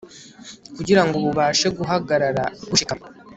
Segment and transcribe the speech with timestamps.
[0.75, 3.07] kugira ngo bubashe guhagarara bushikamye